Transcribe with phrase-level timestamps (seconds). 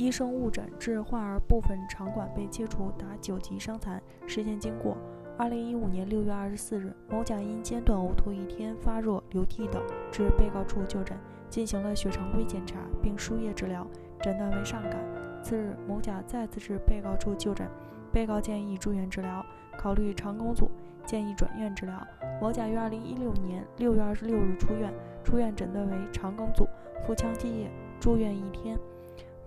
[0.00, 4.00] 医生误诊致患儿部分肠管被切除达九级伤残。
[4.26, 4.96] 事件经过：
[5.36, 11.18] 二零一五年六月二十四日，某甲因间断呕吐一天、发热、流涕等，至被告处就诊，
[11.50, 13.86] 进行了血常规检查，并输液治疗，
[14.22, 14.96] 诊断为上感。
[15.42, 17.68] 次日，某甲再次至被告处就诊，
[18.10, 19.44] 被告建议住院治疗，
[19.76, 20.70] 考虑肠梗阻，
[21.04, 22.06] 建议转院治疗。
[22.40, 24.90] 某甲于二零一六年六月二十六日出院，
[25.22, 26.66] 出院诊断为肠梗阻、
[27.06, 27.70] 腹腔积液，
[28.00, 28.78] 住院一天。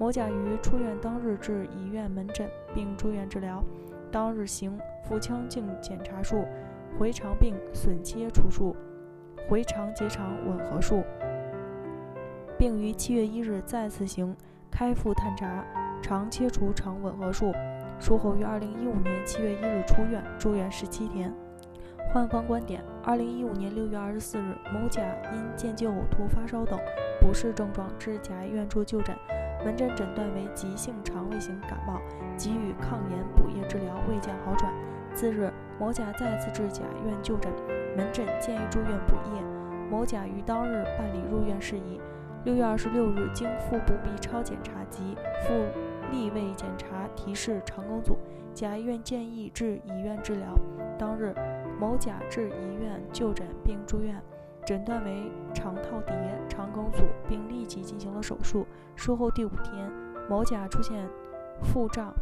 [0.04, 3.64] 某甲于出院当日至医院门诊，并住院治疗。
[4.12, 6.44] 当日行腹腔镜检查术、
[7.00, 8.76] 回肠病损切除术、
[9.48, 11.06] 回肠结肠吻合术，
[12.58, 14.36] 并于七月一日再次行
[14.70, 15.64] 开腹探查、
[16.02, 17.54] 肠切除肠吻合术。
[17.98, 21.34] 术后于二零一五年七月一日出院，住院十七天。
[22.14, 25.02] 患方观点：二零一五年六月二十四日，某甲
[25.32, 26.78] 因间接呕吐、发烧等
[27.22, 29.16] 不适症状至甲医院处就诊。
[29.64, 32.02] 门诊诊断为急性肠胃型感冒，
[32.38, 34.72] 给予抗炎补液治疗，未见好转。
[35.14, 37.52] 次日，某甲再次至甲院就诊，
[37.96, 39.42] 门诊建议住院补液。
[39.90, 42.02] 某甲于当日办理入院事宜。
[42.46, 45.16] 六月二十六日，经腹部 B 超检查及
[45.48, 45.54] 腹
[46.12, 48.18] 立位检查提示肠梗阻，
[48.54, 50.48] 甲医院建议至乙院治疗。
[50.98, 51.34] 当日，
[51.80, 54.22] 某甲至乙院就诊并住院。
[54.66, 56.16] 诊断为肠套叠
[56.48, 58.66] 肠梗阻，并立即进行了手术。
[58.96, 59.92] 术后第五天，
[60.30, 61.08] 某甲出现
[61.62, 62.14] 腹胀、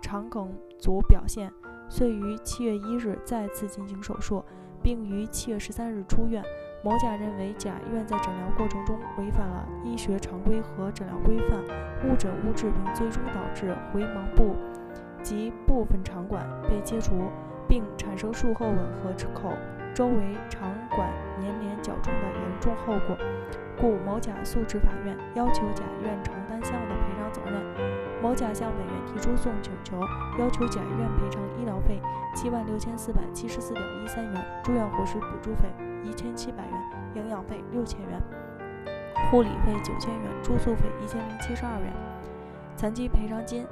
[0.00, 1.50] 肠梗阻表现，
[1.88, 4.44] 遂于七月一日再次进行手术，
[4.82, 6.42] 并于七月十三日出院。
[6.84, 11.58] 某甲认为甲医院在诊疗过程中违反了医学常规和诊疗规范，
[12.04, 14.54] 误诊误治，并最终导致回盲部
[15.22, 17.14] 及部分肠管被切除，
[17.66, 19.50] 并产生术后吻合口。
[19.96, 23.16] 周围场馆粘连较重的严重后果，
[23.80, 27.62] 故某甲诉至法院，要求甲院承担相应的赔偿责任。
[28.22, 29.98] 某甲向本院提出诉讼请求，
[30.38, 31.98] 要求甲院赔偿医疗费
[32.34, 35.62] 七万六千四百七十四点一三元，住院伙食补助费
[36.04, 36.74] 一千七百元，
[37.14, 38.20] 营养费六千元，
[39.30, 41.90] 护理费九千元，住宿费一千零七十二元，
[42.76, 43.66] 残疾赔偿金。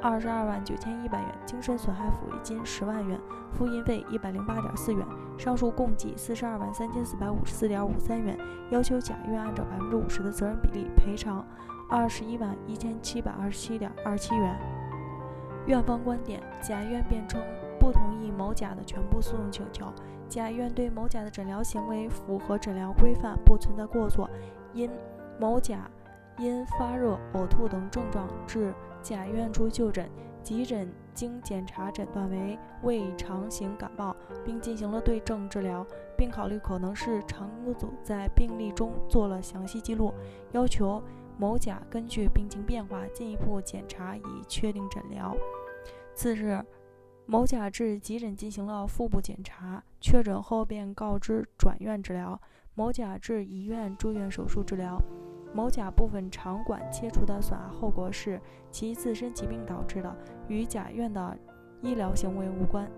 [0.00, 3.18] 二十二万九千一百元，精神损害抚慰金十万元，
[3.52, 5.04] 复印费一百零八点四元，
[5.36, 8.38] 上述共计四十二万三千四百五十四点五三元。
[8.70, 11.44] 要求甲院按照百分之五十的责任比例赔偿
[11.88, 14.56] 二十一万一千七百二十七点二七元。
[15.66, 17.40] 院方观点：甲院辩称
[17.80, 19.86] 不同意某甲的全部诉讼请求。
[20.28, 24.28] 甲院对某甲的诊疗行为符合诊疗规范，不存在过错。
[24.74, 24.90] 因
[25.40, 25.90] 某甲
[26.36, 28.72] 因发热、呕吐等症状致
[29.08, 30.06] 甲院处就诊，
[30.42, 34.14] 急诊经检查诊断为胃肠型感冒，
[34.44, 40.12] 并进行了对症治疗，并考虑可能是肠梗阻，在病历中做了详细记录，
[40.52, 41.02] 要求
[41.38, 45.34] 某甲根据病情变化进一步检查以确定诊疗。
[46.14, 46.62] 次日，
[47.24, 52.38] 某甲至急诊进行了腹部检查，确诊后便告知转院治疗。
[52.74, 55.00] 某甲至医院住院手术治疗。
[55.52, 60.16] 某甲部分肠管切除的损害后果是其自身疾病导致的，
[60.46, 61.36] 与甲院的
[61.80, 62.88] 医疗行为无关。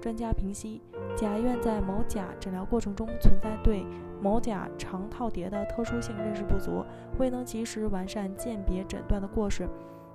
[0.00, 0.80] 专家评析，
[1.16, 3.84] 甲院在某甲诊疗过程中存在对
[4.22, 6.84] 某甲肠套叠的特殊性认识不足，
[7.18, 9.68] 未能及时完善鉴别诊断的过失。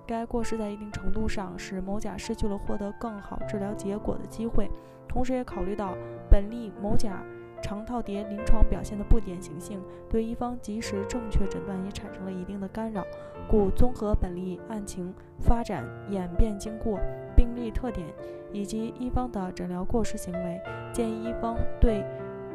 [0.08, 4.70] 该过失在一定程度上使某甲失去了获得更好治疗结果的机会，
[5.08, 5.94] 同时也考虑到
[6.30, 7.22] 本例某甲。
[7.64, 13.04] 肠套叠临床表现的不典型性，对一方及时正确诊断也产生了一定的干扰，
[13.50, 17.00] 故综合本例案情发展演变经过、
[17.36, 18.06] 病例特点
[18.52, 22.04] 以及一方的诊疗过失行为，建议一方对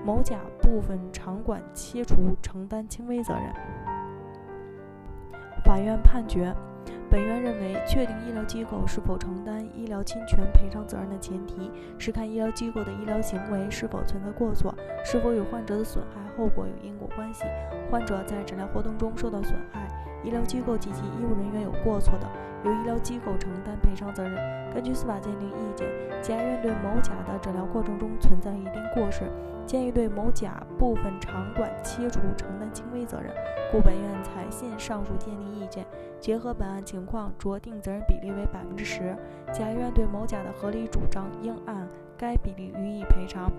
[0.05, 3.53] 某甲部分肠管切除承担轻微责任。
[5.65, 6.55] 法院判决。
[7.11, 14.75] 本院认为，确定医疗机构是否承担医疗侵权赔偿责任的前提是看医疗机构的医疗行为是否存在过错，
[15.05, 17.45] 是否与患者的损害后果有因果关系。
[17.91, 19.89] 患者在诊疗活动中受到损害，
[20.29, 22.29] 医疗机构及其医务人员有过错的，
[22.63, 24.37] 由医疗机构承担赔偿责任。
[24.75, 25.89] 根据司法鉴定意见，
[26.21, 29.23] 检察院对某甲的诊疗过程中存在一定过失，
[29.65, 33.33] 建议对某甲部分肠管切除承担轻微责任，
[33.73, 35.87] 故本院采信上述鉴定意见。
[36.21, 39.17] 结合本案情况，酌定责任比例为百分之十。
[39.51, 41.89] 甲院对某甲的合理主张，应按
[42.19, 43.51] 该比例予以赔偿。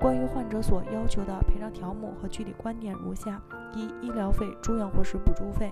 [0.00, 3.38] 关于患者所要求的赔偿条目和具体观点如下：
[3.74, 5.70] 一、医疗费、住院伙食补助费、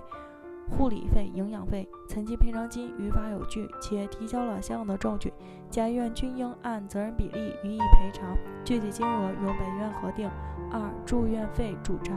[0.69, 5.33] 护理费、营养费、残疾赔偿金于法有据，且提交了相应的证据，
[5.71, 10.29] 甲医院均应按责任比例予以赔偿，具体金额由本院核定。
[10.71, 12.15] 二、住院费主张，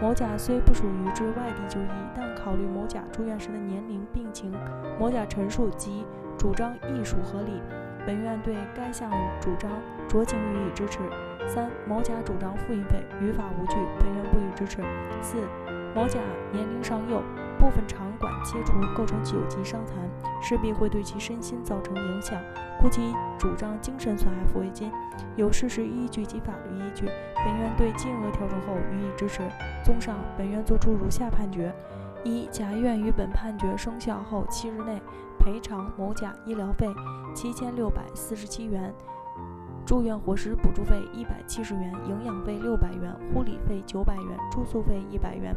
[0.00, 4.50] 某甲虽不属于至外地就医，但考虑某甲住院时的年龄、病情，
[4.98, 6.06] 某甲陈述及
[6.38, 7.60] 主张亦属合理，
[8.06, 9.70] 本院对该项主张
[10.08, 11.00] 酌情予以支持。
[11.48, 14.82] 三、某甲主张复印费，于法无据，本院不予支持。
[15.22, 15.36] 四、
[15.94, 16.18] 某甲
[16.52, 17.22] 年龄尚幼。
[17.60, 19.98] 部分场馆切除构成九级伤残，
[20.42, 22.40] 势必会对其身心造成影响，
[22.80, 24.90] 故其主张精神损害抚慰金，
[25.36, 27.04] 有事实依据及法律依据。
[27.04, 29.42] 本院对金额调整后予以支持。
[29.84, 31.70] 综上，本院作出如下判决：
[32.24, 34.98] 一、甲医院于本判决生效后七日内
[35.38, 36.88] 赔偿某甲医疗费
[37.34, 38.90] 七千六百四十七元，
[39.90, 45.52] 住院伙食补助费一百七十元，营养费六百元，护理费九百元，住宿费一百元，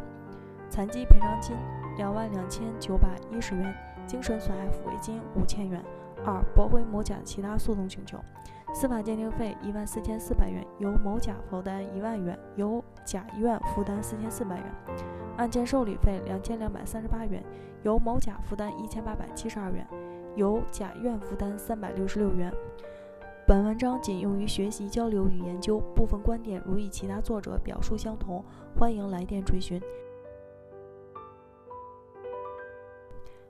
[0.71, 1.55] 残疾赔偿金。
[1.97, 3.71] 两万两千九百一十元，
[4.07, 5.79] 精神损害抚慰金五千元。
[6.25, 8.17] 二、驳回某甲其他诉讼请求。
[8.73, 14.65] 司法鉴定费一万四千四百元，由某甲负担一万元，由甲医院负担四千四百元。
[15.37, 17.43] 案件受理费两千两百三十八元，
[17.83, 19.87] 由某甲负担一千八百七十二元，
[20.35, 22.51] 由甲院负担三百六十六元。
[23.45, 28.41] 本文章仅用于学习交流与研究，部分观点如与其他作者表述相同，
[28.73, 29.81] 欢迎来电追询。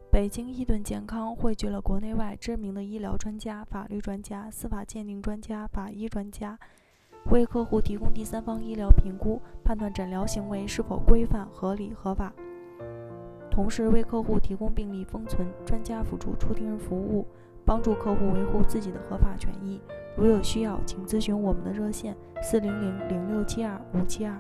[0.10, 6.58] 北京伊顿健康汇聚了国内外知名的医疗专家、法律专家、司法鉴定专家、法医专家，
[7.30, 12.34] 为客户提供第三方医疗评估，判断诊疗行为是否规范、合理、合法，
[13.52, 17.28] 同时为客户提供病历封存、专家辅助出庭人服务，
[17.66, 19.82] 帮助客户维护自己的合法权益。
[20.16, 24.38] 如有需要，请咨询我们的热线：四零零零六七二五七二。